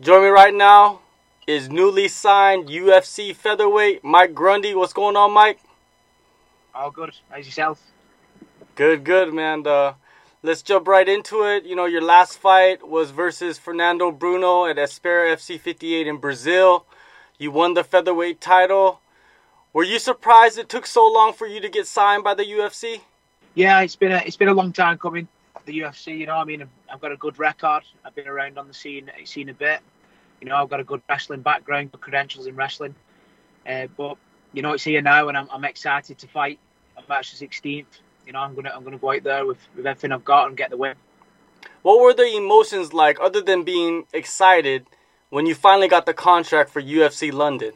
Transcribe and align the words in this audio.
Join 0.00 0.22
me 0.22 0.28
right 0.28 0.54
now 0.54 1.00
is 1.48 1.68
newly 1.68 2.06
signed 2.06 2.68
UFC 2.68 3.34
featherweight 3.34 4.04
Mike 4.04 4.32
Grundy. 4.32 4.72
What's 4.72 4.92
going 4.92 5.16
on, 5.16 5.32
Mike? 5.32 5.58
All 6.72 6.92
good. 6.92 7.10
How's 7.28 7.46
yourself? 7.46 7.82
Good, 8.76 9.02
good, 9.02 9.34
man. 9.34 9.66
Uh, 9.66 9.94
let's 10.44 10.62
jump 10.62 10.86
right 10.86 11.08
into 11.08 11.42
it. 11.42 11.64
You 11.64 11.74
know, 11.74 11.86
your 11.86 12.00
last 12.00 12.38
fight 12.38 12.86
was 12.86 13.10
versus 13.10 13.58
Fernando 13.58 14.12
Bruno 14.12 14.66
at 14.66 14.78
Aspera 14.78 15.34
FC 15.34 15.58
58 15.58 16.06
in 16.06 16.18
Brazil. 16.18 16.86
You 17.36 17.50
won 17.50 17.74
the 17.74 17.82
featherweight 17.82 18.40
title. 18.40 19.00
Were 19.72 19.82
you 19.82 19.98
surprised 19.98 20.58
it 20.58 20.68
took 20.68 20.86
so 20.86 21.04
long 21.12 21.32
for 21.32 21.48
you 21.48 21.60
to 21.60 21.68
get 21.68 21.88
signed 21.88 22.22
by 22.22 22.34
the 22.34 22.44
UFC? 22.44 23.00
Yeah, 23.56 23.80
it's 23.80 23.96
been 23.96 24.12
a 24.12 24.22
it's 24.24 24.36
been 24.36 24.46
a 24.46 24.54
long 24.54 24.72
time 24.72 24.96
coming. 24.96 25.26
The 25.68 25.80
UFC, 25.80 26.16
you 26.16 26.24
know, 26.24 26.36
I 26.36 26.44
mean, 26.44 26.64
I've 26.90 27.00
got 27.02 27.12
a 27.12 27.16
good 27.18 27.38
record. 27.38 27.82
I've 28.02 28.14
been 28.14 28.26
around 28.26 28.56
on 28.56 28.68
the 28.68 28.72
scene, 28.72 29.10
seen 29.26 29.50
a 29.50 29.52
bit. 29.52 29.80
You 30.40 30.48
know, 30.48 30.56
I've 30.56 30.70
got 30.70 30.80
a 30.80 30.84
good 30.84 31.02
wrestling 31.10 31.42
background, 31.42 31.92
good 31.92 32.00
credentials 32.00 32.46
in 32.46 32.56
wrestling. 32.56 32.94
Uh, 33.68 33.86
but 33.94 34.16
you 34.54 34.62
know, 34.62 34.72
it's 34.72 34.84
here 34.84 35.02
now, 35.02 35.28
and 35.28 35.36
I'm, 35.36 35.46
I'm 35.52 35.66
excited 35.66 36.16
to 36.16 36.26
fight 36.26 36.58
on 36.96 37.04
March 37.06 37.38
the 37.38 37.46
16th. 37.46 37.84
You 38.26 38.32
know, 38.32 38.38
I'm 38.38 38.54
gonna 38.54 38.72
I'm 38.74 38.82
gonna 38.82 38.96
go 38.96 39.12
out 39.12 39.24
there 39.24 39.44
with, 39.44 39.58
with 39.76 39.86
everything 39.86 40.10
I've 40.10 40.24
got 40.24 40.48
and 40.48 40.56
get 40.56 40.70
the 40.70 40.78
win. 40.78 40.94
What 41.82 42.00
were 42.00 42.14
the 42.14 42.34
emotions 42.34 42.94
like, 42.94 43.18
other 43.20 43.42
than 43.42 43.64
being 43.64 44.06
excited, 44.14 44.86
when 45.28 45.44
you 45.44 45.54
finally 45.54 45.88
got 45.88 46.06
the 46.06 46.14
contract 46.14 46.70
for 46.70 46.80
UFC 46.80 47.30
London? 47.30 47.74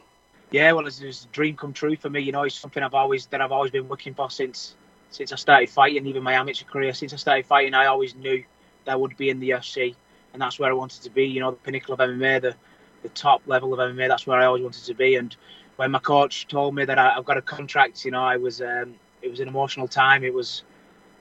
Yeah, 0.49 0.71
well, 0.71 0.87
it's, 0.87 0.99
it's 0.99 1.25
a 1.25 1.27
dream 1.27 1.55
come 1.57 1.73
true 1.73 1.95
for 1.95 2.09
me. 2.09 2.21
You 2.21 2.31
know, 2.31 2.41
it's 2.41 2.55
something 2.55 2.81
I've 2.81 2.95
always 2.95 3.27
that 3.27 3.39
I've 3.39 3.51
always 3.51 3.69
been 3.69 3.87
working 3.87 4.15
for 4.15 4.31
since 4.31 4.73
since 5.13 5.31
I 5.31 5.35
started 5.35 5.69
fighting, 5.69 6.07
even 6.07 6.23
my 6.23 6.33
amateur 6.33 6.65
career. 6.65 6.93
Since 6.93 7.13
I 7.13 7.17
started 7.17 7.45
fighting, 7.45 7.73
I 7.73 7.85
always 7.85 8.15
knew 8.15 8.43
that 8.85 8.91
I 8.91 8.95
would 8.95 9.15
be 9.15 9.29
in 9.29 9.39
the 9.39 9.51
UFC, 9.51 9.95
and 10.33 10.41
that's 10.41 10.57
where 10.57 10.69
I 10.69 10.73
wanted 10.73 11.03
to 11.03 11.09
be. 11.11 11.25
You 11.25 11.39
know, 11.39 11.51
the 11.51 11.57
pinnacle 11.57 11.93
of 11.93 11.99
MMA, 11.99 12.41
the 12.41 12.55
the 13.03 13.09
top 13.09 13.41
level 13.45 13.73
of 13.73 13.79
MMA. 13.79 14.07
That's 14.07 14.25
where 14.25 14.39
I 14.39 14.45
always 14.45 14.63
wanted 14.63 14.83
to 14.85 14.93
be. 14.95 15.15
And 15.15 15.35
when 15.75 15.91
my 15.91 15.99
coach 15.99 16.47
told 16.47 16.73
me 16.73 16.85
that 16.85 16.97
I, 16.97 17.13
have 17.13 17.25
got 17.25 17.37
a 17.37 17.41
contract, 17.41 18.03
you 18.05 18.11
know, 18.11 18.23
I 18.23 18.37
was 18.37 18.61
um, 18.61 18.95
it 19.21 19.29
was 19.29 19.39
an 19.39 19.47
emotional 19.47 19.87
time. 19.87 20.23
It 20.23 20.33
was 20.33 20.63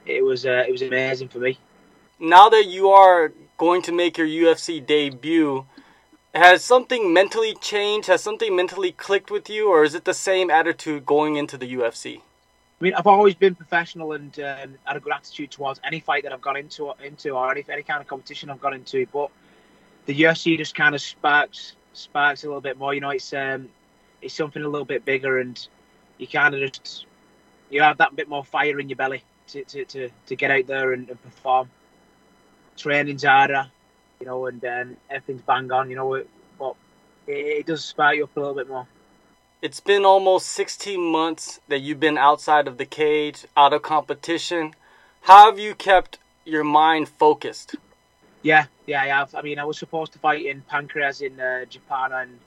it 0.06 0.24
was 0.24 0.46
uh, 0.46 0.64
it 0.66 0.72
was 0.72 0.82
amazing 0.82 1.28
for 1.28 1.38
me. 1.38 1.58
Now 2.18 2.48
that 2.48 2.66
you 2.66 2.88
are 2.88 3.32
going 3.58 3.82
to 3.82 3.92
make 3.92 4.16
your 4.16 4.26
UFC 4.26 4.84
debut, 4.84 5.66
has 6.34 6.64
something 6.64 7.12
mentally 7.12 7.54
changed? 7.60 8.08
Has 8.08 8.22
something 8.22 8.56
mentally 8.56 8.92
clicked 8.92 9.30
with 9.30 9.50
you, 9.50 9.68
or 9.68 9.84
is 9.84 9.94
it 9.94 10.06
the 10.06 10.14
same 10.14 10.50
attitude 10.50 11.04
going 11.04 11.36
into 11.36 11.58
the 11.58 11.74
UFC? 11.74 12.22
I 12.82 12.84
mean, 12.84 12.94
I've 12.94 13.06
always 13.06 13.36
been 13.36 13.54
professional 13.54 14.10
and 14.14 14.36
um, 14.40 14.74
had 14.82 14.96
a 14.96 14.98
good 14.98 15.12
attitude 15.12 15.52
towards 15.52 15.80
any 15.84 16.00
fight 16.00 16.24
that 16.24 16.32
I've 16.32 16.40
gone 16.40 16.56
into, 16.56 16.92
into 17.00 17.30
or 17.30 17.52
any 17.52 17.64
any 17.70 17.84
kind 17.84 18.00
of 18.00 18.08
competition 18.08 18.50
I've 18.50 18.60
gone 18.60 18.74
into. 18.74 19.06
But 19.12 19.30
the 20.06 20.22
UFC 20.22 20.58
just 20.58 20.74
kind 20.74 20.92
of 20.92 21.00
sparks 21.00 21.76
sparks 21.92 22.42
a 22.42 22.48
little 22.48 22.60
bit 22.60 22.76
more. 22.76 22.92
You 22.92 23.00
know, 23.00 23.10
it's 23.10 23.32
um, 23.34 23.68
it's 24.20 24.34
something 24.34 24.64
a 24.64 24.68
little 24.68 24.84
bit 24.84 25.04
bigger, 25.04 25.38
and 25.38 25.64
you 26.18 26.26
kind 26.26 26.56
of 26.56 26.72
just 26.72 27.06
you 27.70 27.80
have 27.82 27.98
that 27.98 28.16
bit 28.16 28.28
more 28.28 28.44
fire 28.44 28.80
in 28.80 28.88
your 28.88 28.96
belly 28.96 29.22
to 29.46 29.62
to, 29.62 29.84
to, 29.84 30.08
to 30.26 30.34
get 30.34 30.50
out 30.50 30.66
there 30.66 30.92
and, 30.92 31.08
and 31.08 31.22
perform. 31.22 31.70
Training's 32.76 33.22
harder, 33.22 33.70
you 34.18 34.26
know, 34.26 34.46
and 34.46 34.60
then 34.60 34.96
everything's 35.08 35.42
bang 35.42 35.70
on, 35.70 35.88
you 35.88 35.94
know, 35.94 36.20
but 36.58 36.74
it, 37.28 37.60
it 37.60 37.66
does 37.66 37.84
spark 37.84 38.16
you 38.16 38.24
up 38.24 38.36
a 38.36 38.40
little 38.40 38.56
bit 38.56 38.68
more. 38.68 38.88
It's 39.62 39.78
been 39.78 40.04
almost 40.04 40.48
16 40.48 41.00
months 41.00 41.60
that 41.68 41.78
you've 41.78 42.00
been 42.00 42.18
outside 42.18 42.66
of 42.66 42.78
the 42.78 42.84
cage, 42.84 43.46
out 43.56 43.72
of 43.72 43.82
competition. 43.82 44.74
How 45.20 45.48
have 45.48 45.60
you 45.60 45.76
kept 45.76 46.18
your 46.44 46.64
mind 46.64 47.08
focused? 47.08 47.76
Yeah, 48.42 48.66
yeah, 48.88 49.02
I 49.02 49.06
have. 49.06 49.36
I 49.36 49.42
mean, 49.42 49.60
I 49.60 49.64
was 49.64 49.78
supposed 49.78 50.14
to 50.14 50.18
fight 50.18 50.44
in 50.44 50.64
Pancrase 50.68 51.24
in 51.24 51.38
uh, 51.38 51.64
Japan 51.66 52.10
and 52.12 52.38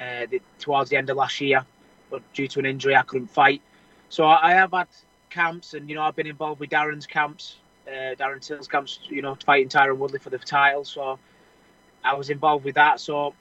uh, 0.00 0.26
the, 0.28 0.42
towards 0.58 0.90
the 0.90 0.96
end 0.96 1.08
of 1.10 1.16
last 1.16 1.40
year, 1.40 1.64
but 2.10 2.22
due 2.32 2.48
to 2.48 2.58
an 2.58 2.66
injury, 2.66 2.96
I 2.96 3.02
couldn't 3.02 3.28
fight. 3.28 3.62
So 4.08 4.26
I 4.26 4.50
have 4.50 4.72
had 4.72 4.88
camps, 5.30 5.74
and 5.74 5.88
you 5.88 5.94
know, 5.94 6.02
I've 6.02 6.16
been 6.16 6.26
involved 6.26 6.58
with 6.58 6.70
Darren's 6.70 7.06
camps, 7.06 7.58
uh, 7.86 8.16
Darren 8.16 8.44
Till's 8.44 8.66
camps, 8.66 8.98
you 9.04 9.22
know, 9.22 9.36
fighting 9.46 9.68
Tyron 9.68 9.98
Woodley 9.98 10.18
for 10.18 10.30
the 10.30 10.38
title. 10.38 10.84
So 10.84 11.20
I 12.02 12.14
was 12.14 12.30
involved 12.30 12.64
with 12.64 12.74
that. 12.74 12.98
So 12.98 13.34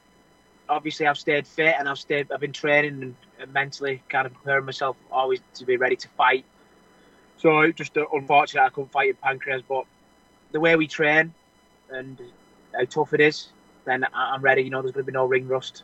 obviously, 0.70 1.08
I've 1.08 1.18
stayed 1.18 1.48
fit 1.48 1.76
and 1.78 1.88
I've 1.88 2.00
stayed. 2.00 2.32
I've 2.32 2.40
been 2.40 2.54
training 2.54 3.02
and, 3.40 3.54
mentally 3.54 4.02
kind 4.10 4.26
of 4.26 4.34
preparing 4.34 4.66
myself 4.66 4.98
always 5.12 5.40
to 5.54 5.66
be 5.66 5.78
ready 5.78 5.96
to 5.96 6.08
fight. 6.10 6.44
So 7.38 7.72
just 7.72 7.96
uh, 7.96 8.06
unfortunate 8.12 8.64
I 8.64 8.70
couldn't 8.70 8.92
fight 8.92 9.10
in 9.10 9.16
Pancrase, 9.16 9.64
but 9.68 9.86
the 10.52 10.60
way 10.60 10.76
we 10.76 10.88
train 10.88 11.34
and 11.92 12.20
how 12.74 12.86
tough 12.86 13.14
it 13.14 13.22
is, 13.22 13.50
then 13.86 14.06
I'm 14.14 14.42
ready. 14.42 14.64
You 14.64 14.72
know, 14.72 14.82
there's 14.82 14.94
going 14.94 15.06
to 15.06 15.12
be 15.12 15.16
no 15.16 15.26
ring 15.26 15.48
rust. 15.48 15.84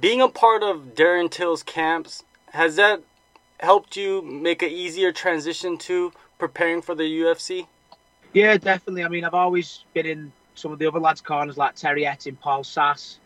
Being 0.00 0.20
a 0.20 0.28
part 0.28 0.62
of 0.62 0.94
Darren 0.94 1.30
Till's 1.30 1.62
camps, 1.62 2.24
has 2.50 2.76
that 2.76 3.02
helped 3.60 3.96
you 3.96 4.20
make 4.22 4.62
an 4.62 4.70
easier 4.70 5.12
transition 5.12 5.78
to 5.78 6.12
preparing 6.38 6.82
for 6.82 6.94
the 6.94 7.04
UFC? 7.04 7.66
Yeah, 8.32 8.56
definitely. 8.56 9.04
I 9.04 9.08
mean, 9.08 9.24
I've 9.24 9.34
always 9.34 9.84
been 9.94 10.06
in 10.06 10.32
some 10.54 10.72
of 10.72 10.78
the 10.78 10.86
other 10.86 11.00
lads' 11.00 11.20
corners 11.20 11.56
like 11.56 11.74
Terry 11.74 12.02
Etim, 12.02 12.38
Paul 12.38 12.64
Sass, 12.64 13.18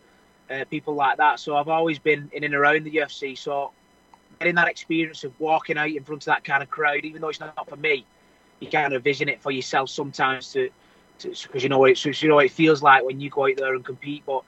uh, 0.49 0.65
people 0.69 0.95
like 0.95 1.17
that. 1.17 1.39
So 1.39 1.55
I've 1.55 1.67
always 1.67 1.99
been 1.99 2.29
in 2.33 2.43
and 2.43 2.53
around 2.53 2.83
the 2.83 2.91
UFC. 2.91 3.37
So 3.37 3.71
getting 4.39 4.55
that 4.55 4.67
experience 4.67 5.23
of 5.23 5.37
walking 5.39 5.77
out 5.77 5.89
in 5.89 6.03
front 6.03 6.23
of 6.23 6.27
that 6.27 6.43
kind 6.43 6.63
of 6.63 6.69
crowd, 6.69 7.05
even 7.05 7.21
though 7.21 7.29
it's 7.29 7.39
not 7.39 7.67
for 7.67 7.75
me, 7.75 8.05
you 8.59 8.69
kind 8.69 8.93
of 8.93 9.03
vision 9.03 9.29
it 9.29 9.41
for 9.41 9.51
yourself 9.51 9.89
sometimes 9.89 10.51
to 10.53 10.69
because 11.23 11.63
you 11.63 11.69
know 11.69 11.79
what 11.79 11.91
it, 11.91 12.21
you 12.21 12.29
know 12.29 12.35
what 12.35 12.45
it 12.45 12.51
feels 12.51 12.83
like 12.83 13.03
when 13.03 13.19
you 13.19 13.29
go 13.29 13.47
out 13.47 13.57
there 13.57 13.75
and 13.75 13.83
compete. 13.83 14.23
But 14.25 14.43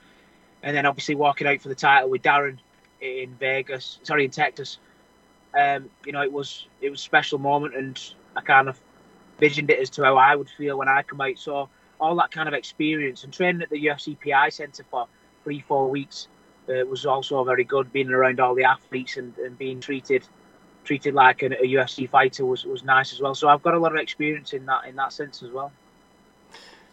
and 0.62 0.76
then 0.76 0.86
obviously 0.86 1.16
walking 1.16 1.48
out 1.48 1.62
for 1.62 1.70
the 1.70 1.76
title 1.76 2.10
with 2.10 2.22
Darren 2.22 2.58
in 3.02 3.36
Vegas, 3.40 4.00
sorry 4.04 4.26
in 4.26 4.31
Texas, 4.31 4.78
um, 5.58 5.90
you 6.06 6.12
know 6.12 6.22
it 6.22 6.31
was 6.31 6.68
it 6.81 6.90
was 6.90 7.00
a 7.00 7.04
special 7.04 7.40
moment, 7.40 7.76
and 7.76 8.14
I 8.36 8.42
kind 8.42 8.70
of 8.70 8.80
visioned 9.40 9.70
it 9.70 9.80
as 9.80 9.90
to 9.92 10.04
how 10.04 10.18
I 10.18 10.36
would 10.36 10.50
feel 10.50 10.78
when 10.78 10.90
I 10.90 11.02
come 11.04 11.22
out. 11.22 11.38
So 11.38 11.70
all 12.00 12.16
that 12.16 12.31
kind 12.31 12.48
of 12.48 12.54
experience 12.54 13.24
and 13.24 13.34
training 13.34 13.62
at 13.62 13.70
the 13.70 13.86
UFC 13.86 14.18
PI 14.20 14.50
Centre 14.50 14.86
for 14.90 15.08
three 15.44 15.64
four 15.68 15.90
weeks 15.90 16.28
uh, 16.70 16.86
was 16.86 17.06
also 17.06 17.44
very 17.44 17.64
good. 17.64 17.92
Being 17.92 18.12
around 18.12 18.40
all 18.40 18.56
the 18.56 18.64
athletes 18.64 19.18
and, 19.18 19.38
and 19.38 19.58
being 19.58 19.80
treated 19.80 20.24
treated 20.86 21.14
like 21.14 21.44
a, 21.44 21.48
a 21.48 21.68
UFC 21.76 22.10
fighter 22.10 22.46
was, 22.46 22.66
was 22.66 22.84
nice 22.84 23.14
as 23.14 23.20
well. 23.20 23.36
So 23.36 23.48
I've 23.48 23.62
got 23.62 23.74
a 23.76 23.80
lot 23.80 23.94
of 23.94 24.00
experience 24.00 24.54
in 24.54 24.66
that 24.66 24.86
in 24.86 24.96
that 24.96 25.14
sense 25.14 25.44
as 25.44 25.52
well. 25.52 25.72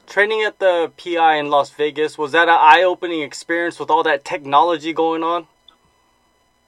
Training 0.06 0.42
at 0.42 0.60
the 0.60 0.92
PI 0.96 1.36
in 1.36 1.50
Las 1.50 1.70
Vegas, 1.70 2.16
was 2.16 2.32
that 2.32 2.48
an 2.48 2.56
eye 2.56 2.84
opening 2.84 3.22
experience 3.22 3.80
with 3.80 3.90
all 3.90 4.04
that 4.04 4.24
technology 4.24 4.92
going 4.92 5.24
on? 5.24 5.48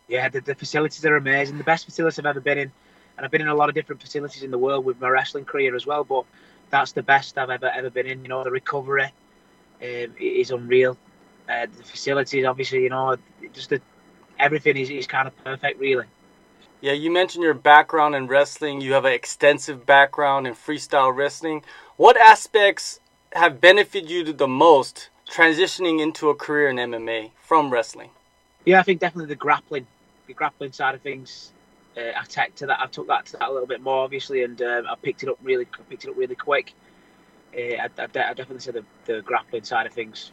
Yeah, 0.09 0.28
the, 0.28 0.41
the 0.41 0.56
facilities 0.56 1.05
are 1.05 1.17
amazing. 1.17 1.56
The 1.56 1.65
best 1.65 1.84
facilities 1.84 2.19
I've 2.19 2.27
ever 2.27 2.41
been 2.41 2.59
in. 2.59 2.72
And 3.17 3.25
I've 3.25 3.31
been 3.31 3.43
in 3.43 3.49
a 3.49 3.55
lot 3.55 3.69
of 3.69 3.75
different 3.75 4.00
facilities 4.00 4.43
in 4.43 4.50
the 4.50 4.59
world 4.59 4.84
with 4.84 5.00
my 5.00 5.09
wrestling 5.09 5.44
career 5.44 5.77
as 5.77 5.87
well, 5.87 6.03
but 6.03 6.25
that's 6.71 6.93
the 6.93 7.03
best 7.03 7.37
I've 7.37 7.50
ever 7.50 7.67
ever 7.67 7.91
been 7.91 8.06
in. 8.06 8.22
You 8.22 8.28
know, 8.28 8.43
the 8.43 8.50
recovery 8.50 9.12
um, 9.83 10.15
is 10.19 10.50
unreal. 10.50 10.97
Uh, 11.48 11.66
the 11.66 11.82
facilities, 11.82 12.44
obviously, 12.44 12.82
you 12.82 12.91
know, 12.91 13.16
just 13.53 13.70
the, 13.70 13.81
everything 14.38 14.76
is, 14.76 14.91
is 14.91 15.06
kind 15.06 15.26
of 15.26 15.44
perfect, 15.44 15.81
really. 15.81 16.04
Yeah, 16.81 16.92
you 16.92 17.10
mentioned 17.10 17.42
your 17.42 17.54
background 17.54 18.14
in 18.14 18.28
wrestling. 18.28 18.81
You 18.81 18.92
have 18.92 19.04
an 19.04 19.12
extensive 19.12 19.84
background 19.84 20.47
in 20.47 20.54
freestyle 20.54 21.14
wrestling. 21.14 21.64
What 21.97 22.16
aspects 22.16 23.00
have 23.32 23.60
benefited 23.60 24.10
you 24.10 24.32
the 24.32 24.47
most 24.47 25.08
transitioning 25.28 26.00
into 26.00 26.31
a 26.31 26.34
career 26.34 26.69
in 26.69 26.76
MMA 26.76 27.32
from 27.42 27.70
wrestling? 27.70 28.10
Yeah, 28.64 28.81
I 28.81 28.82
think 28.82 29.00
definitely 29.00 29.28
the 29.28 29.37
grappling, 29.37 29.87
the 30.26 30.34
grappling 30.34 30.72
side 30.72 30.94
of 30.94 31.00
things. 31.00 31.53
Uh, 31.97 32.12
I 32.16 32.25
took 32.25 32.54
to 32.56 32.66
that. 32.66 32.81
I 32.81 32.87
took 32.87 33.08
that 33.08 33.26
to 33.26 33.38
that 33.38 33.48
a 33.48 33.53
little 33.53 33.66
bit 33.66 33.81
more, 33.81 34.04
obviously, 34.04 34.44
and 34.44 34.60
um, 34.62 34.87
I 34.88 34.94
picked 35.03 35.22
it 35.22 35.28
up 35.28 35.38
really, 35.42 35.66
picked 35.88 36.04
it 36.04 36.10
up 36.10 36.16
really 36.16 36.37
quick. 36.37 36.75
Uh, 37.56 37.60
I, 37.60 37.88
I, 37.98 38.04
I, 38.04 38.06
definitely 38.06 38.60
said 38.60 38.75
the, 38.75 38.84
the 39.06 39.22
grappling 39.22 39.64
side 39.64 39.87
of 39.87 39.92
things. 39.92 40.31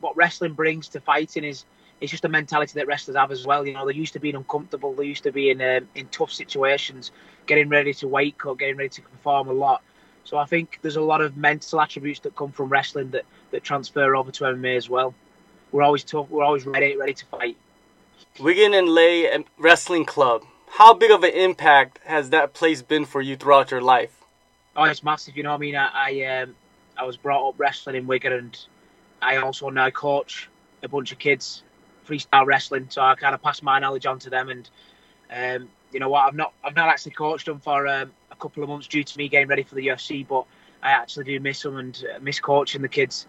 What 0.00 0.16
wrestling 0.16 0.54
brings 0.54 0.88
to 0.88 1.00
fighting 1.00 1.44
is 1.44 1.64
it's 2.00 2.10
just 2.10 2.24
a 2.24 2.28
mentality 2.28 2.72
that 2.74 2.86
wrestlers 2.86 3.16
have 3.16 3.32
as 3.32 3.46
well. 3.46 3.66
You 3.66 3.74
know, 3.74 3.84
they're 3.84 3.94
used 3.94 4.12
to 4.12 4.20
being 4.20 4.36
uncomfortable. 4.36 4.94
They're 4.94 5.04
used 5.04 5.24
to 5.24 5.32
being 5.32 5.60
um, 5.60 5.88
in 5.94 6.06
tough 6.08 6.30
situations, 6.30 7.10
getting 7.46 7.68
ready 7.68 7.92
to 7.94 8.08
wake 8.08 8.46
up, 8.46 8.58
getting 8.58 8.76
ready 8.76 8.90
to 8.90 9.02
perform 9.02 9.48
a 9.48 9.52
lot. 9.52 9.82
So 10.24 10.36
I 10.36 10.44
think 10.44 10.78
there's 10.82 10.96
a 10.96 11.02
lot 11.02 11.20
of 11.20 11.36
mental 11.36 11.80
attributes 11.80 12.20
that 12.20 12.36
come 12.36 12.52
from 12.52 12.68
wrestling 12.68 13.10
that, 13.10 13.24
that 13.50 13.64
transfer 13.64 14.14
over 14.14 14.30
to 14.30 14.44
MMA 14.44 14.76
as 14.76 14.88
well. 14.88 15.14
We're 15.72 15.82
always 15.82 16.04
tough. 16.04 16.28
We're 16.30 16.44
always 16.44 16.66
ready, 16.66 16.96
ready 16.96 17.14
to 17.14 17.26
fight. 17.26 17.56
Wigan 18.38 18.74
and 18.74 18.88
Leigh 18.88 19.44
Wrestling 19.58 20.04
Club. 20.04 20.44
How 20.72 20.94
big 20.94 21.10
of 21.10 21.24
an 21.24 21.32
impact 21.32 21.98
has 22.04 22.30
that 22.30 22.52
place 22.52 22.82
been 22.82 23.04
for 23.04 23.20
you 23.20 23.36
throughout 23.36 23.70
your 23.70 23.80
life? 23.80 24.22
Oh, 24.76 24.84
it's 24.84 25.02
massive. 25.02 25.36
You 25.36 25.42
know, 25.42 25.50
what 25.50 25.56
I 25.56 25.58
mean, 25.58 25.76
I 25.76 25.88
I, 25.92 26.42
um, 26.42 26.54
I 26.96 27.04
was 27.04 27.16
brought 27.16 27.48
up 27.48 27.54
wrestling 27.58 27.96
in 27.96 28.06
Wigan, 28.06 28.32
and 28.32 28.58
I 29.20 29.36
also 29.36 29.68
now 29.70 29.90
coach 29.90 30.48
a 30.82 30.88
bunch 30.88 31.12
of 31.12 31.18
kids 31.18 31.62
freestyle 32.08 32.46
wrestling. 32.46 32.86
So 32.88 33.02
I 33.02 33.14
kind 33.14 33.34
of 33.34 33.42
pass 33.42 33.62
my 33.62 33.78
knowledge 33.78 34.06
on 34.06 34.18
to 34.20 34.30
them, 34.30 34.48
and 34.48 34.70
um, 35.30 35.68
you 35.92 36.00
know 36.00 36.08
what, 36.08 36.26
I've 36.26 36.34
not 36.34 36.52
I've 36.64 36.76
not 36.76 36.88
actually 36.88 37.12
coached 37.12 37.46
them 37.46 37.60
for 37.60 37.86
um, 37.86 38.12
a 38.30 38.36
couple 38.36 38.62
of 38.62 38.68
months 38.68 38.86
due 38.86 39.04
to 39.04 39.18
me 39.18 39.28
getting 39.28 39.48
ready 39.48 39.62
for 39.62 39.74
the 39.74 39.88
UFC, 39.88 40.26
but 40.26 40.46
I 40.82 40.90
actually 40.90 41.24
do 41.24 41.40
miss 41.40 41.62
them 41.62 41.76
and 41.76 42.04
uh, 42.14 42.18
miss 42.20 42.40
coaching 42.40 42.82
the 42.82 42.88
kids. 42.88 43.26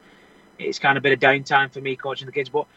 it's 0.57 0.79
kind 0.79 0.97
of 0.97 1.01
a 1.01 1.03
bit 1.03 1.13
of 1.13 1.19
downtime 1.19 1.71
for 1.71 1.81
me 1.81 1.95
coaching 1.95 2.25
the 2.25 2.31
kids. 2.31 2.49
But 2.49 2.67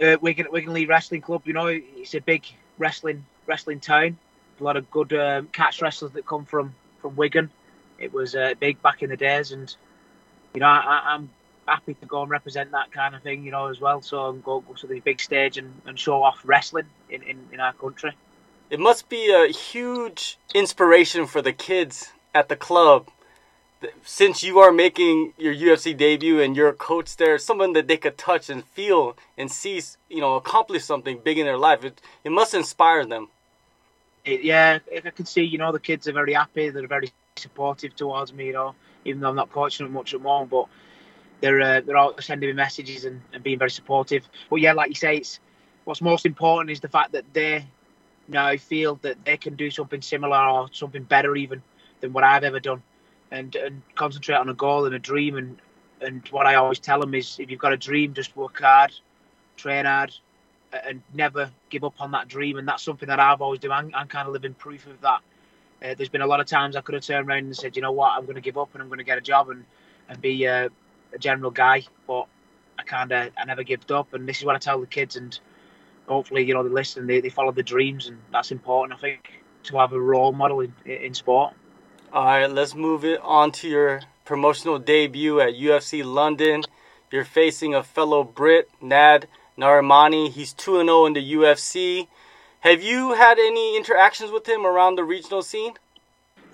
uh, 0.00 0.16
Wigan 0.20 0.46
Wigan 0.50 0.72
Leigh 0.72 0.86
Wrestling 0.86 1.22
Club, 1.22 1.42
you 1.46 1.52
know, 1.52 1.66
it's 1.66 2.14
a 2.14 2.20
big 2.20 2.44
wrestling 2.78 3.24
wrestling 3.46 3.80
town. 3.80 4.18
A 4.60 4.64
lot 4.64 4.76
of 4.76 4.90
good 4.90 5.12
um, 5.12 5.48
catch 5.48 5.82
wrestlers 5.82 6.12
that 6.12 6.26
come 6.26 6.44
from 6.44 6.74
from 7.00 7.16
Wigan. 7.16 7.50
It 7.98 8.12
was 8.12 8.34
uh, 8.34 8.54
big 8.60 8.80
back 8.82 9.02
in 9.02 9.10
the 9.10 9.16
days, 9.16 9.52
and 9.52 9.74
you 10.54 10.60
know, 10.60 10.66
I, 10.66 11.02
I'm 11.14 11.30
happy 11.66 11.94
to 11.94 12.06
go 12.06 12.22
and 12.22 12.30
represent 12.30 12.70
that 12.72 12.92
kind 12.92 13.14
of 13.14 13.22
thing, 13.22 13.44
you 13.44 13.50
know, 13.50 13.66
as 13.66 13.80
well. 13.80 14.02
So 14.02 14.30
and 14.30 14.42
go, 14.42 14.60
go 14.60 14.74
to 14.74 14.86
the 14.86 15.00
big 15.00 15.20
stage 15.20 15.58
and, 15.58 15.72
and 15.86 15.98
show 15.98 16.22
off 16.22 16.40
wrestling 16.44 16.86
in, 17.10 17.22
in, 17.22 17.38
in 17.52 17.60
our 17.60 17.72
country. 17.72 18.12
It 18.68 18.80
must 18.80 19.08
be 19.08 19.30
a 19.30 19.46
huge 19.52 20.38
inspiration 20.54 21.26
for 21.26 21.40
the 21.40 21.52
kids 21.52 22.12
at 22.34 22.48
the 22.48 22.56
club. 22.56 23.08
Since 24.04 24.42
you 24.42 24.58
are 24.58 24.72
making 24.72 25.34
your 25.38 25.54
UFC 25.54 25.96
debut 25.96 26.40
and 26.40 26.56
you're 26.56 26.68
a 26.68 26.74
coach 26.74 27.16
there, 27.16 27.38
someone 27.38 27.74
that 27.74 27.86
they 27.86 27.96
could 27.96 28.18
touch 28.18 28.50
and 28.50 28.64
feel 28.64 29.16
and 29.38 29.50
see, 29.50 29.80
you 30.08 30.20
know, 30.20 30.34
accomplish 30.34 30.84
something 30.84 31.20
big 31.22 31.38
in 31.38 31.46
their 31.46 31.58
life, 31.58 31.84
it, 31.84 32.00
it 32.24 32.32
must 32.32 32.54
inspire 32.54 33.04
them. 33.04 33.28
It, 34.24 34.42
yeah, 34.42 34.78
I 34.92 35.10
can 35.10 35.26
see, 35.26 35.42
you 35.42 35.58
know, 35.58 35.70
the 35.70 35.78
kids 35.78 36.08
are 36.08 36.12
very 36.12 36.32
happy. 36.32 36.70
They're 36.70 36.88
very 36.88 37.12
supportive 37.36 37.94
towards 37.94 38.32
me, 38.32 38.46
you 38.46 38.52
know, 38.54 38.74
even 39.04 39.20
though 39.20 39.28
I'm 39.28 39.36
not 39.36 39.52
coaching 39.52 39.86
them 39.86 39.92
much 39.92 40.14
at 40.14 40.20
the 40.20 40.24
moment. 40.24 40.50
But 40.50 40.66
they're 41.40 41.60
uh, 41.60 41.80
they're 41.80 41.96
all 41.96 42.14
sending 42.20 42.48
me 42.48 42.54
messages 42.54 43.04
and, 43.04 43.20
and 43.32 43.42
being 43.42 43.58
very 43.58 43.70
supportive. 43.70 44.28
But 44.50 44.56
yeah, 44.56 44.72
like 44.72 44.88
you 44.88 44.94
say, 44.94 45.16
it's 45.18 45.40
what's 45.84 46.00
most 46.00 46.26
important 46.26 46.70
is 46.70 46.80
the 46.80 46.88
fact 46.88 47.12
that 47.12 47.24
they 47.32 47.66
now 48.28 48.56
feel 48.56 48.96
that 49.02 49.24
they 49.24 49.36
can 49.36 49.54
do 49.54 49.70
something 49.70 50.02
similar 50.02 50.38
or 50.38 50.68
something 50.72 51.04
better 51.04 51.36
even 51.36 51.62
than 52.00 52.12
what 52.12 52.24
I've 52.24 52.44
ever 52.44 52.60
done, 52.60 52.82
and 53.30 53.54
and 53.56 53.82
concentrate 53.94 54.36
on 54.36 54.48
a 54.48 54.54
goal 54.54 54.86
and 54.86 54.94
a 54.94 54.98
dream. 54.98 55.36
And 55.36 55.58
and 56.00 56.26
what 56.28 56.46
I 56.46 56.54
always 56.56 56.78
tell 56.78 57.00
them 57.00 57.14
is, 57.14 57.38
if 57.38 57.50
you've 57.50 57.60
got 57.60 57.72
a 57.72 57.76
dream, 57.76 58.14
just 58.14 58.36
work 58.36 58.60
hard, 58.60 58.92
train 59.56 59.84
hard, 59.84 60.14
and 60.84 61.02
never 61.14 61.50
give 61.70 61.84
up 61.84 62.00
on 62.00 62.10
that 62.12 62.28
dream. 62.28 62.58
And 62.58 62.66
that's 62.66 62.82
something 62.82 63.08
that 63.08 63.20
I've 63.20 63.40
always 63.40 63.60
done. 63.60 63.72
I'm, 63.72 63.90
I'm 63.94 64.08
kind 64.08 64.26
of 64.26 64.32
living 64.32 64.54
proof 64.54 64.86
of 64.86 65.00
that. 65.02 65.20
Uh, 65.84 65.94
there's 65.94 66.08
been 66.08 66.22
a 66.22 66.26
lot 66.26 66.40
of 66.40 66.46
times 66.46 66.74
I 66.74 66.80
could 66.80 66.94
have 66.94 67.04
turned 67.04 67.28
around 67.28 67.44
and 67.44 67.56
said, 67.56 67.76
you 67.76 67.82
know 67.82 67.92
what, 67.92 68.12
I'm 68.16 68.24
going 68.24 68.36
to 68.36 68.40
give 68.40 68.56
up 68.56 68.70
and 68.72 68.82
I'm 68.82 68.88
going 68.88 68.98
to 68.98 69.04
get 69.04 69.18
a 69.18 69.22
job 69.22 69.50
and 69.50 69.64
and 70.08 70.20
be 70.20 70.46
uh, 70.46 70.68
a 71.12 71.18
general 71.18 71.50
guy, 71.50 71.84
but 72.06 72.26
I 72.78 72.82
kind 72.82 73.12
of 73.12 73.32
I 73.38 73.44
never 73.44 73.62
gave 73.62 73.90
up, 73.90 74.14
and 74.14 74.28
this 74.28 74.38
is 74.38 74.44
what 74.44 74.56
I 74.56 74.58
tell 74.58 74.80
the 74.80 74.86
kids, 74.86 75.16
and 75.16 75.38
hopefully 76.06 76.44
you 76.44 76.54
know 76.54 76.62
they 76.62 76.70
listen, 76.70 77.06
they, 77.06 77.20
they 77.20 77.28
follow 77.28 77.52
the 77.52 77.62
dreams, 77.62 78.06
and 78.08 78.18
that's 78.32 78.50
important. 78.52 78.98
I 78.98 79.00
think 79.00 79.42
to 79.64 79.78
have 79.78 79.92
a 79.92 80.00
role 80.00 80.32
model 80.32 80.60
in, 80.60 80.72
in 80.84 81.14
sport. 81.14 81.54
All 82.12 82.24
right, 82.24 82.46
let's 82.46 82.74
move 82.74 83.04
it 83.04 83.20
on 83.22 83.52
to 83.52 83.68
your 83.68 84.00
promotional 84.24 84.78
debut 84.78 85.40
at 85.40 85.54
UFC 85.54 86.04
London. 86.04 86.62
You're 87.10 87.24
facing 87.24 87.74
a 87.74 87.82
fellow 87.82 88.24
Brit, 88.24 88.70
Nad 88.80 89.26
Narimani. 89.58 90.30
He's 90.30 90.52
2 90.52 90.84
0 90.84 91.06
in 91.06 91.12
the 91.14 91.32
UFC. 91.34 92.06
Have 92.60 92.82
you 92.82 93.14
had 93.14 93.38
any 93.38 93.76
interactions 93.76 94.30
with 94.30 94.48
him 94.48 94.66
around 94.66 94.96
the 94.96 95.04
regional 95.04 95.42
scene? 95.42 95.74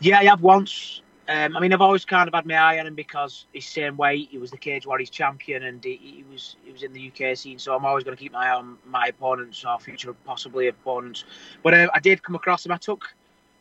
Yeah, 0.00 0.18
I 0.18 0.24
have 0.24 0.42
once. 0.42 1.01
Um, 1.28 1.56
I 1.56 1.60
mean, 1.60 1.72
I've 1.72 1.80
always 1.80 2.04
kind 2.04 2.26
of 2.26 2.34
had 2.34 2.46
my 2.46 2.54
eye 2.54 2.80
on 2.80 2.86
him 2.86 2.96
because 2.96 3.46
he's 3.52 3.68
same 3.68 3.96
weight. 3.96 4.28
He 4.30 4.38
was 4.38 4.50
the 4.50 4.56
Cage 4.56 4.86
Warriors 4.86 5.08
champion, 5.08 5.62
and 5.62 5.82
he, 5.82 5.96
he 5.96 6.24
was 6.30 6.56
he 6.64 6.72
was 6.72 6.82
in 6.82 6.92
the 6.92 7.12
UK 7.12 7.36
scene. 7.36 7.60
So 7.60 7.76
I'm 7.76 7.84
always 7.84 8.02
going 8.02 8.16
to 8.16 8.20
keep 8.20 8.32
my 8.32 8.48
eye 8.48 8.54
on 8.54 8.76
my 8.84 9.06
opponents 9.06 9.64
or 9.64 9.78
future 9.78 10.12
possibly 10.24 10.66
opponents. 10.66 11.24
But 11.62 11.74
uh, 11.74 11.88
I 11.94 12.00
did 12.00 12.22
come 12.24 12.34
across 12.34 12.66
him. 12.66 12.72
I 12.72 12.76
took 12.76 13.06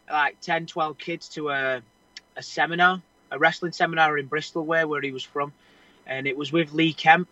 like 0.10 0.40
10, 0.42 0.66
12 0.66 0.98
kids 0.98 1.30
to 1.30 1.50
a 1.50 1.82
a 2.36 2.42
seminar, 2.42 3.02
a 3.30 3.38
wrestling 3.38 3.74
seminar 3.74 4.18
in 4.18 4.26
Bristol, 4.26 4.66
where 4.66 4.88
where 4.88 5.02
he 5.02 5.12
was 5.12 5.24
from, 5.24 5.54
and 6.08 6.26
it 6.26 6.36
was 6.36 6.52
with 6.52 6.74
Lee 6.74 6.94
Kemp, 6.94 7.28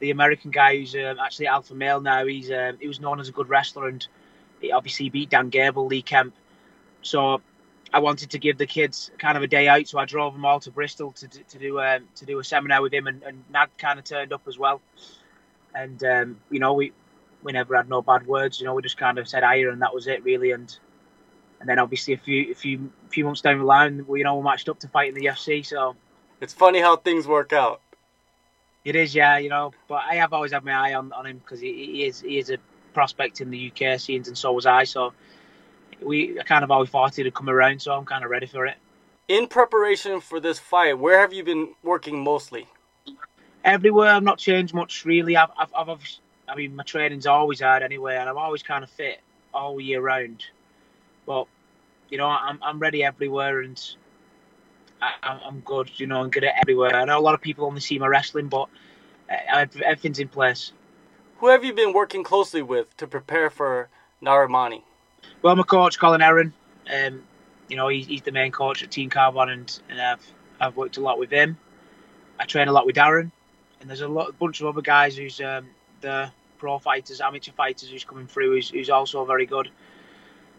the 0.00 0.10
American 0.10 0.50
guy 0.50 0.76
who's 0.76 0.94
um, 0.94 1.18
actually 1.18 1.46
alpha 1.46 1.74
male 1.74 2.02
now. 2.02 2.26
He's 2.26 2.50
um, 2.50 2.76
he 2.80 2.86
was 2.86 3.00
known 3.00 3.18
as 3.18 3.30
a 3.30 3.32
good 3.32 3.48
wrestler, 3.48 3.88
and 3.88 4.06
he 4.60 4.72
obviously 4.72 5.08
beat 5.08 5.30
Dan 5.30 5.48
Gable, 5.48 5.86
Lee 5.86 6.02
Kemp. 6.02 6.34
So 7.02 7.40
I 7.92 7.98
wanted 7.98 8.30
to 8.30 8.38
give 8.38 8.56
the 8.56 8.66
kids 8.66 9.10
kind 9.18 9.36
of 9.36 9.42
a 9.42 9.48
day 9.48 9.66
out, 9.66 9.88
so 9.88 9.98
I 9.98 10.04
drove 10.04 10.32
them 10.32 10.44
all 10.44 10.60
to 10.60 10.70
Bristol 10.70 11.12
to, 11.12 11.28
to, 11.28 11.42
to 11.42 11.58
do 11.58 11.80
um, 11.80 12.08
to 12.16 12.26
do 12.26 12.38
a 12.38 12.44
seminar 12.44 12.82
with 12.82 12.92
him, 12.92 13.06
and, 13.06 13.22
and 13.22 13.44
Nad 13.50 13.68
kind 13.78 13.98
of 13.98 14.04
turned 14.04 14.32
up 14.32 14.42
as 14.46 14.58
well. 14.58 14.80
And 15.74 16.02
um, 16.04 16.40
you 16.50 16.60
know, 16.60 16.74
we 16.74 16.92
we 17.42 17.52
never 17.52 17.76
had 17.76 17.88
no 17.88 18.02
bad 18.02 18.26
words. 18.26 18.60
You 18.60 18.66
know, 18.66 18.74
we 18.74 18.82
just 18.82 18.96
kind 18.96 19.18
of 19.18 19.28
said 19.28 19.42
hi, 19.42 19.56
and 19.56 19.82
that 19.82 19.94
was 19.94 20.06
it 20.06 20.22
really. 20.22 20.52
And 20.52 20.76
and 21.58 21.68
then 21.68 21.78
obviously 21.78 22.14
a 22.14 22.18
few 22.18 22.52
a 22.52 22.54
few 22.54 22.92
few 23.08 23.24
months 23.24 23.40
down 23.40 23.58
the 23.58 23.64
line, 23.64 24.06
we 24.06 24.20
you 24.20 24.24
know 24.24 24.36
we 24.36 24.44
matched 24.44 24.68
up 24.68 24.78
to 24.80 24.88
fight 24.88 25.08
in 25.08 25.14
the 25.14 25.26
UFC. 25.26 25.66
So 25.66 25.96
it's 26.40 26.54
funny 26.54 26.80
how 26.80 26.96
things 26.96 27.26
work 27.26 27.52
out. 27.52 27.80
It 28.84 28.96
is, 28.96 29.14
yeah, 29.14 29.38
you 29.38 29.50
know. 29.50 29.72
But 29.88 30.02
I 30.08 30.14
have 30.16 30.32
always 30.32 30.52
had 30.52 30.64
my 30.64 30.72
eye 30.72 30.94
on, 30.94 31.12
on 31.12 31.26
him 31.26 31.38
because 31.38 31.60
he, 31.60 31.72
he 31.72 32.04
is 32.06 32.20
he 32.20 32.38
is 32.38 32.50
a 32.50 32.58
prospect 32.94 33.40
in 33.40 33.50
the 33.50 33.72
UK 33.72 34.00
scenes, 34.00 34.28
and 34.28 34.38
so 34.38 34.52
was 34.52 34.66
I. 34.66 34.84
So 34.84 35.12
we 36.02 36.38
I 36.38 36.42
kind 36.42 36.64
of 36.64 36.70
always 36.70 36.90
thought 36.90 37.18
it'd 37.18 37.34
come 37.34 37.50
around, 37.50 37.82
so 37.82 37.92
I'm 37.92 38.04
kind 38.04 38.24
of 38.24 38.30
ready 38.30 38.46
for 38.46 38.66
it. 38.66 38.76
In 39.28 39.46
preparation 39.46 40.20
for 40.20 40.40
this 40.40 40.58
fight, 40.58 40.98
where 40.98 41.20
have 41.20 41.32
you 41.32 41.44
been 41.44 41.74
working 41.82 42.22
mostly? 42.22 42.66
Everywhere. 43.64 44.10
I've 44.10 44.22
not 44.22 44.38
changed 44.38 44.74
much 44.74 45.04
really. 45.04 45.36
I've, 45.36 45.50
I've, 45.56 45.72
I've 45.76 46.00
I 46.48 46.56
mean, 46.56 46.74
my 46.74 46.82
training's 46.82 47.26
always 47.26 47.60
hard 47.60 47.82
anyway, 47.82 48.16
and 48.16 48.28
I'm 48.28 48.38
always 48.38 48.62
kind 48.62 48.82
of 48.82 48.90
fit 48.90 49.20
all 49.54 49.80
year 49.80 50.00
round. 50.00 50.44
But 51.26 51.46
you 52.08 52.18
know, 52.18 52.26
I'm 52.26 52.58
I'm 52.62 52.78
ready 52.78 53.04
everywhere, 53.04 53.60
and 53.60 53.80
I, 55.00 55.40
am 55.46 55.60
good. 55.60 55.90
You 55.96 56.06
know, 56.06 56.20
I'm 56.20 56.30
good 56.30 56.44
at 56.44 56.54
everywhere. 56.60 56.94
I 56.94 57.04
know 57.04 57.18
a 57.18 57.20
lot 57.20 57.34
of 57.34 57.40
people 57.40 57.66
only 57.66 57.80
see 57.80 57.98
my 57.98 58.06
wrestling, 58.06 58.48
but 58.48 58.68
uh, 59.30 59.66
everything's 59.84 60.18
in 60.18 60.28
place. 60.28 60.72
Who 61.38 61.48
have 61.48 61.64
you 61.64 61.72
been 61.72 61.92
working 61.92 62.22
closely 62.22 62.62
with 62.62 62.94
to 62.98 63.06
prepare 63.06 63.48
for 63.48 63.88
Narimani? 64.22 64.82
Well, 65.42 65.56
my 65.56 65.62
coach, 65.62 65.98
Colin 65.98 66.20
Heron, 66.20 66.52
um, 66.92 67.22
you 67.68 67.76
know, 67.76 67.88
he's, 67.88 68.06
he's 68.06 68.22
the 68.22 68.32
main 68.32 68.52
coach 68.52 68.82
at 68.82 68.90
Team 68.90 69.10
Kaobon, 69.10 69.50
and, 69.50 69.80
and 69.88 70.00
I've 70.00 70.32
I've 70.60 70.76
worked 70.76 70.98
a 70.98 71.00
lot 71.00 71.18
with 71.18 71.30
him. 71.30 71.56
I 72.38 72.44
train 72.44 72.68
a 72.68 72.72
lot 72.72 72.86
with 72.86 72.96
Darren, 72.96 73.30
and 73.80 73.88
there's 73.88 74.02
a 74.02 74.08
lot, 74.08 74.28
a 74.28 74.32
bunch 74.32 74.60
of 74.60 74.66
other 74.66 74.82
guys 74.82 75.16
who's 75.16 75.40
um, 75.40 75.68
the 76.00 76.30
pro 76.58 76.78
fighters, 76.78 77.20
amateur 77.20 77.52
fighters 77.52 77.88
who's 77.88 78.04
coming 78.04 78.26
through, 78.26 78.52
who's, 78.52 78.70
who's 78.70 78.90
also 78.90 79.24
very 79.24 79.46
good. 79.46 79.70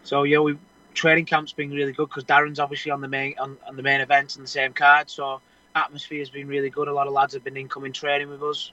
So 0.03 0.23
yeah, 0.23 0.39
we 0.39 0.57
training 0.93 1.25
camp's 1.25 1.53
been 1.53 1.71
really 1.71 1.93
good 1.93 2.09
because 2.09 2.23
Darren's 2.23 2.59
obviously 2.59 2.91
on 2.91 3.01
the 3.01 3.07
main 3.07 3.35
on, 3.39 3.57
on 3.67 3.75
the 3.75 3.83
main 3.83 4.01
events 4.01 4.35
on 4.35 4.41
the 4.41 4.47
same 4.47 4.73
card. 4.73 5.09
So 5.09 5.41
atmosphere's 5.75 6.29
been 6.29 6.47
really 6.47 6.69
good. 6.69 6.87
A 6.87 6.93
lot 6.93 7.07
of 7.07 7.13
lads 7.13 7.33
have 7.33 7.43
been 7.43 7.57
incoming 7.57 7.93
training 7.93 8.29
with 8.29 8.41
us. 8.43 8.71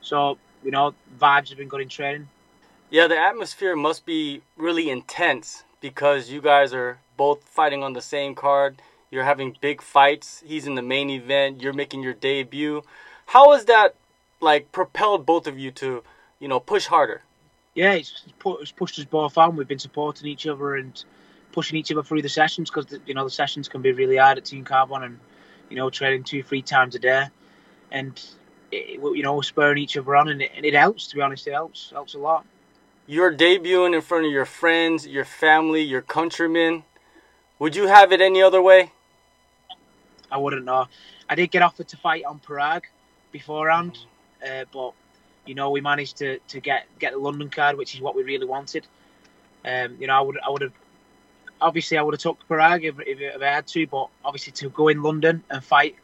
So 0.00 0.38
you 0.62 0.70
know, 0.70 0.94
vibes 1.18 1.48
have 1.48 1.58
been 1.58 1.68
good 1.68 1.80
in 1.80 1.88
training. 1.88 2.28
Yeah, 2.92 3.06
the 3.06 3.16
atmosphere 3.16 3.76
must 3.76 4.04
be 4.04 4.42
really 4.56 4.90
intense 4.90 5.62
because 5.80 6.28
you 6.28 6.40
guys 6.40 6.74
are 6.74 6.98
both 7.16 7.44
fighting 7.44 7.84
on 7.84 7.92
the 7.92 8.00
same 8.00 8.34
card. 8.34 8.82
You're 9.12 9.22
having 9.22 9.56
big 9.60 9.80
fights. 9.80 10.42
He's 10.44 10.66
in 10.66 10.74
the 10.74 10.82
main 10.82 11.08
event. 11.08 11.62
You're 11.62 11.72
making 11.72 12.02
your 12.02 12.14
debut. 12.14 12.82
How 13.26 13.52
has 13.52 13.66
that 13.66 13.94
like 14.40 14.72
propelled 14.72 15.24
both 15.24 15.46
of 15.46 15.56
you 15.56 15.70
to, 15.70 16.02
you 16.40 16.48
know, 16.48 16.58
push 16.58 16.86
harder? 16.86 17.22
Yeah, 17.76 17.92
it's, 17.92 18.24
it's 18.26 18.72
pushed 18.72 18.98
us 18.98 19.04
both 19.04 19.38
on. 19.38 19.54
We've 19.54 19.68
been 19.68 19.78
supporting 19.78 20.26
each 20.26 20.48
other 20.48 20.74
and 20.74 21.04
pushing 21.52 21.78
each 21.78 21.92
other 21.92 22.02
through 22.02 22.22
the 22.22 22.28
sessions 22.28 22.70
because 22.70 22.98
you 23.06 23.14
know 23.14 23.22
the 23.22 23.30
sessions 23.30 23.68
can 23.68 23.82
be 23.82 23.92
really 23.92 24.16
hard 24.16 24.38
at 24.38 24.46
Team 24.46 24.64
Kaobon 24.64 25.04
and 25.04 25.20
you 25.68 25.76
know 25.76 25.90
training 25.90 26.24
two, 26.24 26.42
three 26.42 26.62
times 26.62 26.96
a 26.96 26.98
day, 26.98 27.28
and 27.92 28.20
it, 28.72 29.00
you 29.00 29.22
know 29.22 29.40
spurring 29.42 29.78
each 29.78 29.96
other 29.96 30.16
on 30.16 30.28
and 30.28 30.42
it, 30.42 30.50
and 30.56 30.66
it 30.66 30.74
helps. 30.74 31.06
To 31.08 31.14
be 31.14 31.22
honest, 31.22 31.46
it 31.46 31.52
helps 31.52 31.90
helps 31.90 32.14
a 32.14 32.18
lot 32.18 32.44
you're 33.10 33.34
debuting 33.34 33.92
in 33.92 34.00
front 34.02 34.24
of 34.24 34.30
your 34.30 34.44
friends, 34.44 35.04
your 35.04 35.24
family, 35.24 35.82
your 35.82 36.00
countrymen. 36.00 36.84
Would 37.58 37.74
you 37.74 37.88
have 37.88 38.12
it 38.12 38.20
any 38.20 38.40
other 38.40 38.62
way? 38.62 38.92
I 40.30 40.38
wouldn't 40.38 40.64
know. 40.64 40.86
I 41.28 41.34
did 41.34 41.50
get 41.50 41.60
offered 41.60 41.88
to 41.88 41.96
fight 41.96 42.24
on 42.24 42.38
Prague 42.38 42.84
beforehand, 43.32 43.98
uh, 44.48 44.64
but 44.72 44.92
you 45.44 45.56
know 45.56 45.70
we 45.70 45.80
managed 45.80 46.18
to, 46.18 46.38
to 46.38 46.60
get 46.60 46.86
get 47.00 47.12
the 47.12 47.18
London 47.18 47.50
card, 47.50 47.76
which 47.76 47.96
is 47.96 48.00
what 48.00 48.14
we 48.14 48.22
really 48.22 48.46
wanted. 48.46 48.86
Um, 49.64 49.96
you 49.98 50.06
know, 50.06 50.14
I 50.16 50.20
would 50.20 50.38
I 50.46 50.48
would 50.48 50.62
have 50.62 50.72
obviously 51.60 51.98
I 51.98 52.02
would 52.02 52.14
have 52.14 52.20
took 52.20 52.38
Prague 52.46 52.84
if, 52.84 53.00
if, 53.00 53.18
if 53.20 53.42
I 53.42 53.46
had 53.46 53.66
to, 53.66 53.88
but 53.88 54.06
obviously 54.24 54.52
to 54.52 54.68
go 54.68 54.86
in 54.86 55.02
London 55.02 55.42
and 55.50 55.64
fight 55.64 55.96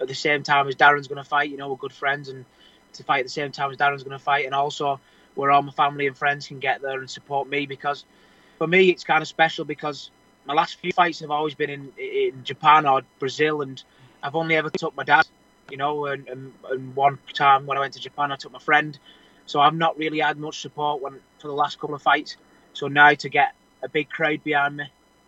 at 0.00 0.06
the 0.06 0.14
same 0.14 0.44
time 0.44 0.68
as 0.68 0.76
Darren's 0.76 1.08
going 1.08 1.22
to 1.22 1.28
fight, 1.28 1.50
you 1.50 1.56
know, 1.56 1.70
we're 1.70 1.76
good 1.76 1.92
friends, 1.92 2.28
and 2.28 2.44
to 2.92 3.02
fight 3.02 3.18
at 3.18 3.26
the 3.26 3.30
same 3.30 3.50
time 3.50 3.72
as 3.72 3.76
Darren's 3.76 4.04
going 4.04 4.16
to 4.16 4.24
fight, 4.24 4.46
and 4.46 4.54
also 4.54 5.00
where 5.34 5.50
all 5.50 5.62
my 5.62 5.72
family 5.72 6.06
and 6.06 6.16
friends 6.16 6.48
can 6.48 6.58
get 6.58 6.82
there 6.82 7.00
and 7.00 7.10
support 7.10 7.48
me 7.48 7.66
because 7.66 8.04
for 8.58 8.66
me 8.66 8.90
it's 8.90 9.04
kind 9.04 9.22
of 9.22 9.28
special 9.28 9.64
because 9.64 10.10
my 10.46 10.54
last 10.54 10.76
few 10.76 10.92
fights 10.92 11.20
have 11.20 11.30
always 11.30 11.54
been 11.54 11.70
in 11.70 11.92
in 11.98 12.44
Japan 12.44 12.86
or 12.86 13.02
Brazil 13.18 13.62
and 13.62 13.82
I've 14.22 14.36
only 14.36 14.56
ever 14.56 14.70
took 14.70 14.96
my 14.96 15.04
dad 15.04 15.26
you 15.70 15.76
know 15.76 16.06
and, 16.06 16.28
and, 16.28 16.52
and 16.70 16.94
one 16.96 17.18
time 17.32 17.66
when 17.66 17.76
I 17.76 17.80
went 17.80 17.94
to 17.94 18.00
Japan 18.00 18.32
I 18.32 18.36
took 18.36 18.52
my 18.52 18.58
friend. 18.58 18.98
So 19.46 19.60
I've 19.60 19.74
not 19.74 19.98
really 19.98 20.20
had 20.20 20.38
much 20.38 20.60
support 20.60 21.02
when 21.02 21.14
for 21.38 21.48
the 21.48 21.54
last 21.54 21.80
couple 21.80 21.96
of 21.96 22.02
fights. 22.02 22.36
So 22.74 22.88
now 22.88 23.12
to 23.14 23.28
get 23.28 23.54
a 23.82 23.88
big 23.88 24.08
crowd 24.08 24.44
behind 24.44 24.76
me 24.76 24.84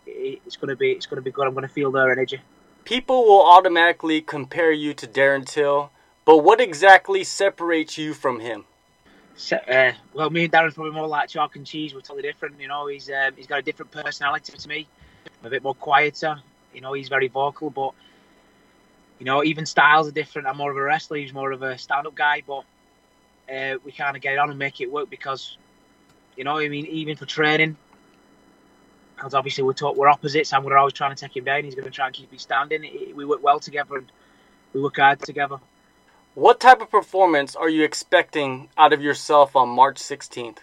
it's 0.07 0.57
to 0.57 0.77
be 0.77 0.93
it's 0.93 1.07
to 1.07 1.21
be 1.21 1.31
good. 1.31 1.47
I'm 1.47 1.55
to 1.55 1.69
feel 1.69 1.91
their 1.91 2.11
energy. 2.11 2.41
People 2.85 3.25
will 3.25 3.47
automatically 3.47 4.21
compare 4.21 4.73
you 4.73 4.93
to 4.95 5.07
Darren 5.07 5.47
Till 5.47 5.91
But 6.25 6.39
what 6.39 6.61
exactly 6.61 7.25
separates 7.25 7.99
you 7.99 8.15
from 8.15 8.41
him? 8.41 8.65
Uh, 9.69 9.93
well, 10.13 10.31
me 10.31 10.45
and 10.45 10.53
Darren's 10.53 10.75
probably 10.75 10.93
more 10.93 11.09
like 11.09 11.29
chalk 11.29 11.57
and 11.57 11.67
cheese. 11.67 11.95
We're 11.95 12.01
totally 12.01 12.23
different. 12.23 12.61
You 12.61 12.69
know, 12.69 12.87
he's 12.87 13.11
um, 13.11 13.35
he's 13.37 13.47
got 13.47 13.59
a 13.59 13.63
different 13.63 13.91
personality 13.91 14.53
to 14.57 14.69
me. 14.69 14.87
I'm 15.41 15.47
a 15.47 15.51
bit 15.51 15.63
more 15.63 15.75
quieter. 15.75 16.37
You 16.73 16.81
know, 16.81 16.93
he's 16.93 17.09
very 17.09 17.29
vocal, 17.29 17.71
but 17.71 17.93
you 19.19 19.27
know, 19.27 19.45
even 19.45 19.67
styles 19.67 20.09
are 20.09 20.13
different. 20.13 20.49
I'm 20.49 20.57
more 20.57 20.71
of 20.71 20.77
a 20.77 20.83
wrestler. 20.83 21.19
He's 21.19 21.33
more 21.33 21.53
of 21.53 21.63
a 21.63 21.79
stand-up 21.79 22.15
guy, 22.15 22.43
but 22.47 22.65
uh, 23.53 23.79
we 23.85 23.93
kind 23.93 24.17
of 24.17 24.23
get 24.23 24.39
on 24.39 24.51
and 24.51 24.59
make 24.59 24.81
it 24.81 24.91
work 24.91 25.11
because, 25.11 25.57
you 26.37 26.45
know, 26.45 26.59
I 26.59 26.69
mean, 26.69 26.87
even 26.87 27.17
for 27.17 27.27
training, 27.27 27.77
because 29.17 29.35
obviously 29.35 29.65
we're 29.65 29.75
we're 29.95 30.09
opposites. 30.09 30.53
and 30.53 30.65
we're 30.65 30.77
always 30.77 30.95
trying 30.95 31.15
to 31.15 31.21
take 31.21 31.37
him 31.37 31.45
down. 31.45 31.65
He's 31.65 31.75
going 31.75 31.85
to 31.85 31.91
try 31.91 32.07
and 32.07 32.15
keep 32.15 32.31
me 32.33 32.39
standing. 32.39 33.15
We 33.15 33.25
work 33.25 33.43
well 33.43 33.61
together 33.61 33.97
and 33.99 34.13
we 34.73 34.83
work 34.83 34.97
hard 34.97 35.21
together. 35.21 35.59
What 36.35 36.59
type 36.59 36.81
of 36.81 36.91
performance 36.91 37.55
are 37.55 37.69
you 37.69 37.85
expecting 37.85 38.69
out 38.77 38.93
of 38.93 39.01
yourself 39.01 39.55
on 39.55 39.69
March 39.69 39.97
16th? 39.97 40.59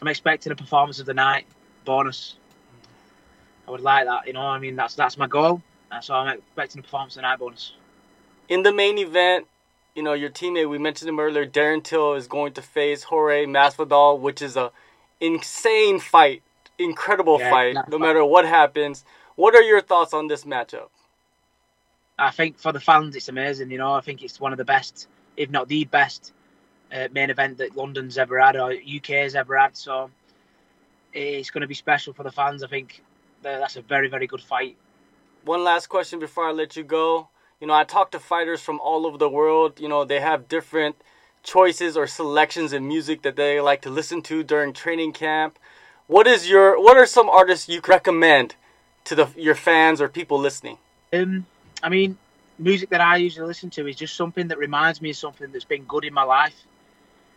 I'm 0.00 0.08
expecting 0.08 0.50
a 0.50 0.56
performance 0.56 0.98
of 0.98 1.04
the 1.04 1.12
night 1.12 1.46
bonus. 1.84 2.36
I 3.68 3.70
would 3.70 3.82
like 3.82 4.06
that. 4.06 4.26
You 4.26 4.32
know, 4.32 4.40
I 4.40 4.58
mean, 4.58 4.76
that's 4.76 4.94
that's 4.94 5.18
my 5.18 5.26
goal. 5.26 5.60
and 5.92 6.02
So 6.02 6.14
I'm 6.14 6.38
expecting 6.38 6.78
a 6.78 6.82
performance 6.82 7.14
of 7.16 7.16
the 7.16 7.22
night 7.22 7.38
bonus. 7.38 7.74
In 8.48 8.62
the 8.62 8.72
main 8.72 8.96
event, 8.96 9.46
you 9.94 10.02
know, 10.02 10.14
your 10.14 10.30
teammate, 10.30 10.70
we 10.70 10.78
mentioned 10.78 11.10
him 11.10 11.20
earlier, 11.20 11.46
Darren 11.46 11.84
Till 11.84 12.14
is 12.14 12.26
going 12.26 12.54
to 12.54 12.62
face 12.62 13.04
Jorge 13.04 13.44
Masvidal, 13.44 14.18
which 14.18 14.40
is 14.40 14.56
a 14.56 14.72
insane 15.20 16.00
fight, 16.00 16.42
incredible 16.78 17.38
yeah, 17.38 17.50
fight, 17.50 17.74
no 17.74 17.98
fun. 17.98 18.00
matter 18.00 18.24
what 18.24 18.46
happens. 18.46 19.04
What 19.36 19.54
are 19.54 19.62
your 19.62 19.82
thoughts 19.82 20.14
on 20.14 20.28
this 20.28 20.44
matchup? 20.44 20.88
I 22.20 22.30
think 22.30 22.58
for 22.58 22.70
the 22.70 22.80
fans, 22.80 23.16
it's 23.16 23.28
amazing. 23.28 23.70
You 23.70 23.78
know, 23.78 23.94
I 23.94 24.02
think 24.02 24.22
it's 24.22 24.38
one 24.38 24.52
of 24.52 24.58
the 24.58 24.64
best, 24.64 25.08
if 25.38 25.50
not 25.50 25.68
the 25.68 25.84
best, 25.84 26.32
uh, 26.92 27.08
main 27.12 27.30
event 27.30 27.58
that 27.58 27.76
London's 27.76 28.18
ever 28.18 28.38
had 28.38 28.56
or 28.56 28.72
UK 28.72 29.06
has 29.24 29.34
ever 29.34 29.56
had. 29.56 29.74
So 29.76 30.10
it's 31.14 31.50
going 31.50 31.62
to 31.62 31.66
be 31.66 31.74
special 31.74 32.12
for 32.12 32.22
the 32.22 32.30
fans. 32.30 32.62
I 32.62 32.66
think 32.68 33.02
that's 33.42 33.76
a 33.76 33.82
very, 33.82 34.08
very 34.08 34.26
good 34.26 34.42
fight. 34.42 34.76
One 35.44 35.64
last 35.64 35.86
question 35.88 36.18
before 36.18 36.46
I 36.46 36.52
let 36.52 36.76
you 36.76 36.84
go. 36.84 37.28
You 37.58 37.66
know, 37.66 37.74
I 37.74 37.84
talk 37.84 38.10
to 38.10 38.18
fighters 38.18 38.60
from 38.60 38.80
all 38.80 39.06
over 39.06 39.16
the 39.16 39.28
world. 39.28 39.80
You 39.80 39.88
know, 39.88 40.04
they 40.04 40.20
have 40.20 40.46
different 40.46 40.96
choices 41.42 41.96
or 41.96 42.06
selections 42.06 42.74
in 42.74 42.86
music 42.86 43.22
that 43.22 43.36
they 43.36 43.60
like 43.62 43.80
to 43.82 43.90
listen 43.90 44.20
to 44.22 44.42
during 44.42 44.74
training 44.74 45.14
camp. 45.14 45.58
What 46.06 46.26
is 46.26 46.50
your 46.50 46.78
what 46.80 46.98
are 46.98 47.06
some 47.06 47.30
artists 47.30 47.68
you 47.68 47.80
recommend 47.86 48.56
to 49.04 49.14
the 49.14 49.28
your 49.36 49.54
fans 49.54 50.00
or 50.00 50.08
people 50.08 50.38
listening? 50.38 50.78
Um, 51.12 51.46
I 51.82 51.88
mean, 51.88 52.18
music 52.58 52.90
that 52.90 53.00
I 53.00 53.16
usually 53.16 53.46
listen 53.46 53.70
to 53.70 53.86
is 53.86 53.96
just 53.96 54.16
something 54.16 54.48
that 54.48 54.58
reminds 54.58 55.00
me 55.00 55.10
of 55.10 55.16
something 55.16 55.50
that's 55.52 55.64
been 55.64 55.84
good 55.84 56.04
in 56.04 56.14
my 56.14 56.22
life. 56.22 56.54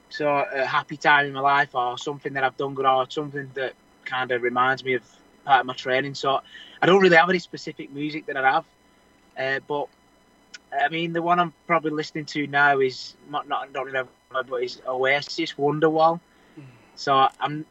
So 0.10 0.28
a 0.30 0.66
happy 0.66 0.98
time 0.98 1.26
in 1.26 1.34
my 1.34 1.40
life, 1.40 1.74
or 1.74 1.98
something 1.98 2.34
that 2.34 2.44
I've 2.44 2.58
done 2.58 2.76
good, 2.76 2.86
or 2.86 3.10
something 3.10 3.50
that 3.56 3.74
kind 4.06 4.32
of 4.32 4.42
reminds 4.42 4.84
me 4.84 4.94
of 4.94 5.04
part 5.46 5.62
of 5.62 5.66
my 5.66 5.74
training. 5.74 6.16
So 6.16 6.42
I 6.82 6.86
don't 6.86 7.02
really 7.02 7.18
have 7.18 7.30
any 7.30 7.40
specific 7.40 7.92
music 7.92 8.28
that 8.28 8.38
I 8.38 8.52
have, 8.52 8.66
uh, 9.38 9.60
but 9.68 9.88
I 10.72 10.90
mean 10.90 11.14
the 11.14 11.22
one 11.22 11.40
I'm 11.40 11.54
probably 11.66 11.92
listening 11.92 12.26
to 12.26 12.46
now 12.48 12.80
is 12.80 13.16
not 13.30 13.48
not 13.48 13.74
don't 13.74 13.88
remember, 13.88 14.12
but 14.30 14.58
is 14.58 14.82
Oasis 14.88 15.54
Wonderwall. 15.54 16.20
Mm. 16.60 16.64
So 16.96 17.28
I'm 17.40 17.66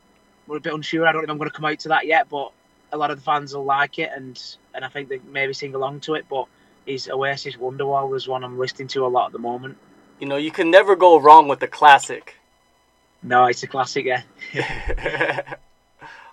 we're 0.47 0.57
a 0.57 0.61
bit 0.61 0.75
unsure. 0.75 1.07
I 1.07 1.13
don't 1.13 1.23
know 1.23 1.25
if 1.27 1.31
I'm 1.31 1.39
going 1.39 1.51
to 1.51 1.57
come 1.57 1.67
out 1.67 1.79
to 1.81 1.89
that 1.89 2.07
yet, 2.07 2.29
but 2.29 2.53
a 2.93 2.97
lot 2.97 3.11
of 3.11 3.19
the 3.19 3.25
fans 3.25 3.55
will 3.55 3.65
like 3.65 3.99
it, 3.99 4.11
and 4.15 4.41
and 4.75 4.85
I 4.85 4.89
think 4.89 5.09
they 5.09 5.21
maybe 5.31 5.53
sing 5.53 5.75
along 5.75 6.01
to 6.01 6.15
it. 6.15 6.27
But 6.29 6.47
is 6.87 7.09
Oasis 7.09 7.57
Wonderwall 7.57 8.15
is 8.17 8.29
one 8.29 8.45
I'm 8.45 8.59
listening 8.59 8.89
to 8.89 9.07
a 9.07 9.09
lot 9.09 9.27
at 9.27 9.33
the 9.33 9.39
moment. 9.39 9.77
You 10.21 10.29
know, 10.29 10.37
you 10.37 10.51
can 10.51 10.71
never 10.71 10.97
go 10.97 11.19
wrong 11.19 11.49
with 11.49 11.61
the 11.61 11.69
classic. 11.69 12.37
No, 13.23 13.47
it's 13.47 13.63
a 13.63 13.67
classic, 13.67 14.05
yeah. 14.05 14.23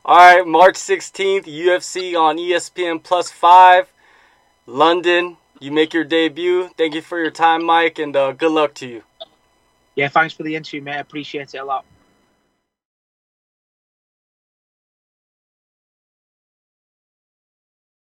All 0.06 0.18
right, 0.18 0.48
March 0.48 0.76
16th, 0.76 1.46
UFC 1.46 2.20
on 2.20 2.38
ESPN 2.38 3.04
Plus 3.04 3.30
5, 3.30 3.92
London. 4.66 5.38
You 5.60 5.72
make 5.72 5.94
your 5.94 6.04
debut. 6.04 6.70
Thank 6.78 6.96
you 6.96 7.02
for 7.02 7.20
your 7.20 7.32
time, 7.32 7.66
Mike, 7.66 8.00
and 8.00 8.16
uh, 8.16 8.32
good 8.32 8.52
luck 8.52 8.74
to 8.76 8.88
you. 8.88 9.04
Yeah, 9.96 10.08
thanks 10.08 10.34
for 10.34 10.44
the 10.44 10.56
interview, 10.56 10.82
mate. 10.82 10.96
I 10.96 11.00
appreciate 11.00 11.54
it 11.54 11.58
a 11.58 11.66
lot. 11.66 11.86